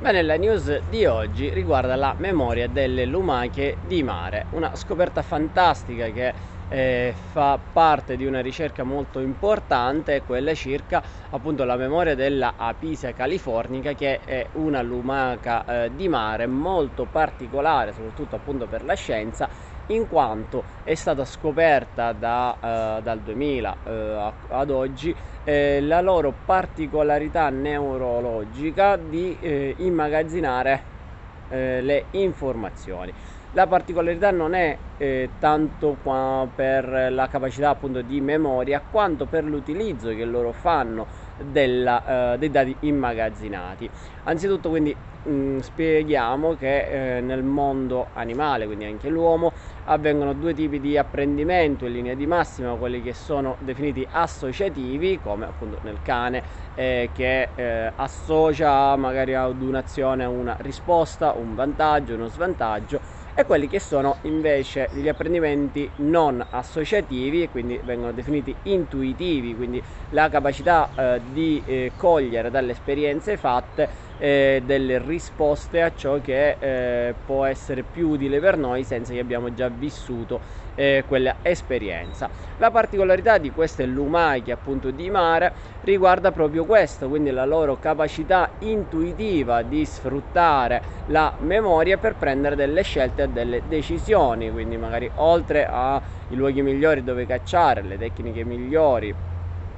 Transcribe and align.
Bene, 0.00 0.22
la 0.22 0.36
news 0.36 0.84
di 0.84 1.06
oggi 1.06 1.52
riguarda 1.52 1.96
la 1.96 2.14
memoria 2.18 2.68
delle 2.68 3.04
lumache 3.04 3.78
di 3.82 4.04
mare, 4.04 4.46
una 4.50 4.76
scoperta 4.76 5.22
fantastica 5.22 6.06
che 6.10 6.34
eh, 6.68 7.12
fa 7.16 7.58
parte 7.58 8.14
di 8.14 8.24
una 8.24 8.38
ricerca 8.40 8.84
molto 8.84 9.18
importante, 9.18 10.22
quella 10.22 10.54
circa 10.54 11.02
appunto 11.30 11.64
la 11.64 11.74
memoria 11.76 12.14
della 12.14 12.54
Apisia 12.56 13.12
californica 13.12 13.94
che 13.94 14.20
è 14.20 14.48
una 14.52 14.82
lumaca 14.82 15.64
eh, 15.64 15.94
di 15.94 16.06
mare 16.06 16.46
molto 16.46 17.06
particolare, 17.06 17.92
soprattutto 17.92 18.36
appunto 18.36 18.68
per 18.68 18.84
la 18.84 18.94
scienza 18.94 19.48
in 19.88 20.08
quanto 20.08 20.64
è 20.84 20.94
stata 20.94 21.24
scoperta 21.24 22.12
da, 22.12 22.98
eh, 22.98 23.02
dal 23.02 23.20
2000 23.20 23.76
eh, 23.84 24.32
ad 24.48 24.70
oggi 24.70 25.14
eh, 25.44 25.80
la 25.80 26.00
loro 26.00 26.32
particolarità 26.44 27.48
neurologica 27.50 28.96
di 28.96 29.36
eh, 29.40 29.74
immagazzinare 29.78 30.82
eh, 31.50 31.80
le 31.80 32.04
informazioni. 32.12 33.12
La 33.52 33.66
particolarità 33.66 34.30
non 34.30 34.52
è 34.52 34.76
eh, 34.98 35.30
tanto 35.38 35.96
per 36.54 37.08
la 37.10 37.28
capacità 37.28 37.70
appunto 37.70 38.02
di 38.02 38.20
memoria 38.20 38.82
quanto 38.90 39.24
per 39.24 39.44
l'utilizzo 39.44 40.10
che 40.10 40.24
loro 40.26 40.52
fanno 40.52 41.06
della, 41.50 42.36
dei 42.38 42.50
dati 42.50 42.76
immagazzinati. 42.80 43.88
Anzitutto 44.24 44.68
quindi 44.68 44.94
mm, 45.28 45.58
spieghiamo 45.58 46.54
che 46.54 47.16
eh, 47.16 47.20
nel 47.20 47.42
mondo 47.42 48.10
animale, 48.12 48.66
quindi 48.66 48.84
anche 48.84 49.08
l'uomo, 49.08 49.54
avvengono 49.84 50.34
due 50.34 50.52
tipi 50.52 50.80
di 50.80 50.96
apprendimento 50.96 51.86
in 51.86 51.92
linea 51.92 52.14
di 52.14 52.26
massima, 52.26 52.74
quelli 52.76 53.00
che 53.00 53.14
sono 53.14 53.56
definiti 53.60 54.06
associativi, 54.10 55.18
come 55.18 55.46
appunto 55.46 55.78
nel 55.82 56.00
cane, 56.02 56.44
eh, 56.74 57.10
che 57.12 57.52
eh, 57.54 57.92
associa 57.96 58.94
magari 58.96 59.34
ad 59.34 59.62
un'azione 59.62 60.24
una 60.24 60.56
risposta, 60.60 61.34
un 61.34 61.54
vantaggio, 61.54 62.14
uno 62.14 62.26
svantaggio, 62.28 63.00
e 63.38 63.44
quelli 63.44 63.68
che 63.68 63.78
sono 63.78 64.18
invece 64.22 64.88
gli 64.90 65.06
apprendimenti 65.06 65.92
non 65.98 66.44
associativi 66.50 67.48
quindi 67.48 67.80
vengono 67.84 68.10
definiti 68.12 68.58
intuitivi, 68.62 69.54
quindi 69.54 69.80
la 70.08 70.28
capacità 70.28 70.92
eh, 70.96 71.20
di 71.22 71.62
eh, 71.64 71.92
cogliere 71.94 72.50
dalle 72.50 72.72
esperienze 72.72 73.36
fatte 73.36 73.88
eh, 74.18 74.62
delle 74.64 74.98
risposte 74.98 75.82
a 75.82 75.92
ciò 75.94 76.20
che 76.20 76.56
eh, 76.58 77.14
può 77.24 77.44
essere 77.44 77.82
più 77.82 78.10
utile 78.10 78.40
per 78.40 78.56
noi 78.56 78.84
senza 78.84 79.12
che 79.12 79.18
abbiamo 79.18 79.52
già 79.54 79.68
vissuto 79.68 80.40
eh, 80.74 81.04
quella 81.06 81.36
esperienza. 81.42 82.30
La 82.58 82.70
particolarità 82.70 83.38
di 83.38 83.50
queste 83.50 83.84
lumache 83.84 84.52
appunto 84.52 84.90
di 84.90 85.10
mare 85.10 85.52
riguarda 85.82 86.30
proprio 86.30 86.64
questo, 86.64 87.08
quindi 87.08 87.30
la 87.30 87.44
loro 87.44 87.78
capacità 87.78 88.50
intuitiva 88.60 89.62
di 89.62 89.84
sfruttare 89.84 90.82
la 91.06 91.34
memoria 91.40 91.96
per 91.96 92.14
prendere 92.14 92.54
delle 92.54 92.82
scelte 92.82 93.24
e 93.24 93.28
delle 93.28 93.62
decisioni, 93.66 94.50
quindi 94.50 94.76
magari 94.76 95.10
oltre 95.16 95.66
ai 95.66 96.00
luoghi 96.28 96.62
migliori 96.62 97.02
dove 97.02 97.26
cacciare, 97.26 97.82
le 97.82 97.98
tecniche 97.98 98.44
migliori 98.44 99.14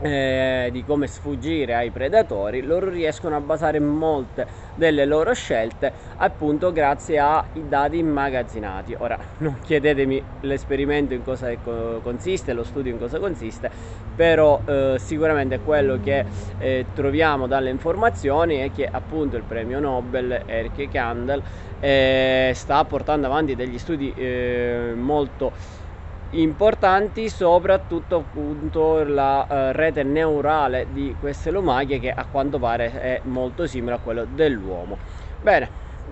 eh, 0.00 0.68
di 0.72 0.84
come 0.84 1.06
sfuggire 1.06 1.74
ai 1.74 1.90
predatori 1.90 2.62
loro 2.62 2.88
riescono 2.90 3.36
a 3.36 3.40
basare 3.40 3.78
molte 3.80 4.46
delle 4.74 5.04
loro 5.04 5.32
scelte 5.34 5.92
appunto 6.16 6.72
grazie 6.72 7.18
ai 7.18 7.68
dati 7.68 7.98
immagazzinati. 7.98 8.94
Ora 8.98 9.18
non 9.38 9.58
chiedetemi 9.62 10.22
l'esperimento 10.40 11.14
in 11.14 11.22
cosa 11.22 11.52
consiste 12.02 12.52
lo 12.52 12.64
studio 12.64 12.92
in 12.92 12.98
cosa 12.98 13.18
consiste 13.18 13.70
però 14.14 14.62
eh, 14.66 14.96
sicuramente 14.98 15.60
quello 15.60 15.98
che 16.02 16.24
eh, 16.58 16.86
troviamo 16.92 17.46
dalle 17.46 17.70
informazioni 17.70 18.56
è 18.56 18.70
che 18.70 18.88
appunto 18.90 19.36
il 19.36 19.42
premio 19.42 19.80
Nobel 19.80 20.42
Eric 20.46 20.88
Kandel 20.88 21.42
eh, 21.80 22.52
sta 22.54 22.84
portando 22.84 23.26
avanti 23.26 23.54
degli 23.54 23.78
studi 23.78 24.12
eh, 24.12 24.92
molto 24.94 25.52
importanti 26.40 27.28
soprattutto 27.28 28.16
appunto 28.16 29.04
la 29.04 29.46
uh, 29.48 29.72
rete 29.76 30.02
neurale 30.02 30.90
di 30.90 31.16
queste 31.18 31.50
lumache 31.50 31.98
che 31.98 32.10
a 32.10 32.26
quanto 32.26 32.58
pare 32.58 32.92
è 33.00 33.20
molto 33.24 33.66
simile 33.66 33.94
a 33.96 33.98
quello 33.98 34.24
dell'uomo. 34.26 34.98
Bene 35.40 35.70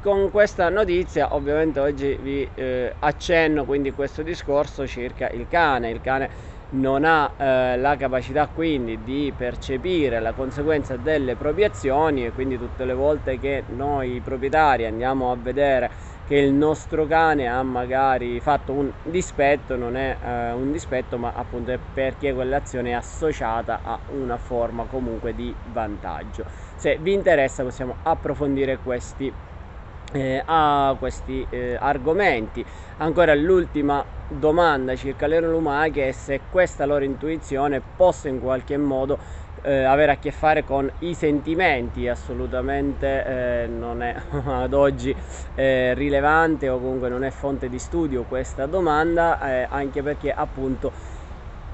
con 0.00 0.30
questa 0.30 0.70
notizia 0.70 1.34
ovviamente 1.34 1.78
oggi 1.78 2.16
vi 2.18 2.50
eh, 2.54 2.96
accenno 2.98 3.66
quindi 3.66 3.92
questo 3.92 4.22
discorso 4.22 4.86
circa 4.86 5.28
il 5.30 5.46
cane. 5.46 5.90
Il 5.90 6.00
cane 6.00 6.30
non 6.74 7.04
ha 7.04 7.32
eh, 7.36 7.76
la 7.76 7.96
capacità 7.96 8.48
quindi 8.48 9.02
di 9.02 9.32
percepire 9.36 10.20
la 10.20 10.32
conseguenza 10.32 10.96
delle 10.96 11.36
proprie 11.36 11.66
azioni 11.66 12.26
e 12.26 12.32
quindi 12.32 12.58
tutte 12.58 12.84
le 12.84 12.94
volte 12.94 13.38
che 13.38 13.64
noi 13.68 14.20
proprietari 14.20 14.84
andiamo 14.84 15.30
a 15.30 15.36
vedere 15.36 15.90
che 16.26 16.36
il 16.36 16.52
nostro 16.52 17.06
cane 17.06 17.46
ha 17.46 17.62
magari 17.62 18.40
fatto 18.40 18.72
un 18.72 18.90
dispetto 19.02 19.76
non 19.76 19.94
è 19.94 20.18
eh, 20.20 20.52
un 20.52 20.72
dispetto 20.72 21.18
ma 21.18 21.32
appunto 21.34 21.70
è 21.70 21.78
perché 21.78 22.32
quell'azione 22.32 22.90
è 22.90 22.94
associata 22.94 23.80
a 23.82 24.00
una 24.06 24.38
forma 24.38 24.86
comunque 24.86 25.34
di 25.34 25.54
vantaggio. 25.64 26.44
Se 26.74 26.96
vi 26.98 27.12
interessa 27.12 27.62
possiamo 27.62 27.98
approfondire 28.02 28.78
questi 28.78 29.32
eh, 30.12 30.42
a 30.44 30.94
questi 30.98 31.46
eh, 31.50 31.76
argomenti. 31.78 32.64
Ancora 32.98 33.34
l'ultima 33.34 34.04
domanda 34.28 34.96
circa 34.96 35.26
le 35.26 35.40
lumache 35.40 36.08
è 36.08 36.12
se 36.12 36.40
questa 36.50 36.86
loro 36.86 37.04
intuizione 37.04 37.80
possa 37.96 38.28
in 38.28 38.40
qualche 38.40 38.76
modo 38.76 39.18
eh, 39.62 39.82
avere 39.84 40.12
a 40.12 40.16
che 40.16 40.30
fare 40.30 40.64
con 40.64 40.90
i 41.00 41.14
sentimenti 41.14 42.06
assolutamente 42.06 43.24
eh, 43.24 43.66
non 43.66 44.02
è 44.02 44.14
ad 44.44 44.72
oggi 44.74 45.14
eh, 45.54 45.94
rilevante 45.94 46.68
o 46.68 46.78
comunque 46.78 47.08
non 47.08 47.24
è 47.24 47.30
fonte 47.30 47.68
di 47.68 47.78
studio 47.78 48.24
questa 48.24 48.66
domanda 48.66 49.40
eh, 49.40 49.66
anche 49.68 50.02
perché 50.02 50.32
appunto 50.32 50.92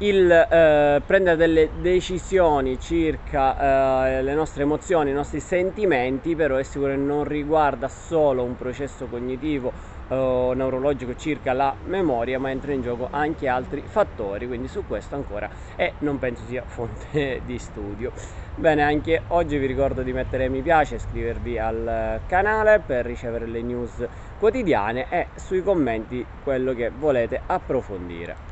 il 0.00 0.30
eh, 0.30 1.02
prendere 1.04 1.36
delle 1.36 1.70
decisioni 1.80 2.78
circa 2.78 4.18
eh, 4.18 4.22
le 4.22 4.34
nostre 4.34 4.62
emozioni, 4.62 5.10
i 5.10 5.12
nostri 5.12 5.40
sentimenti, 5.40 6.36
però 6.36 6.56
è 6.56 6.62
sicuro 6.62 6.92
che 6.92 6.96
non 6.96 7.24
riguarda 7.24 7.88
solo 7.88 8.44
un 8.44 8.54
processo 8.54 9.06
cognitivo 9.06 9.72
o 10.10 10.52
neurologico 10.52 11.16
circa 11.16 11.52
la 11.52 11.74
memoria, 11.86 12.38
ma 12.38 12.50
entra 12.50 12.72
in 12.72 12.80
gioco 12.80 13.08
anche 13.10 13.48
altri 13.48 13.82
fattori, 13.84 14.46
quindi 14.46 14.68
su 14.68 14.84
questo 14.86 15.16
ancora 15.16 15.50
e 15.74 15.94
non 15.98 16.18
penso 16.18 16.44
sia 16.44 16.62
fonte 16.64 17.42
di 17.44 17.58
studio. 17.58 18.12
Bene, 18.54 18.82
anche 18.82 19.22
oggi 19.28 19.58
vi 19.58 19.66
ricordo 19.66 20.02
di 20.02 20.12
mettere 20.12 20.48
mi 20.48 20.62
piace, 20.62 20.94
iscrivervi 20.94 21.58
al 21.58 22.20
canale 22.26 22.80
per 22.84 23.04
ricevere 23.04 23.46
le 23.46 23.62
news 23.62 24.06
quotidiane 24.38 25.06
e 25.10 25.26
sui 25.34 25.62
commenti 25.62 26.24
quello 26.42 26.72
che 26.72 26.90
volete 26.90 27.40
approfondire. 27.46 28.47